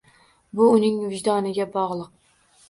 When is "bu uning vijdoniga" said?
0.59-1.69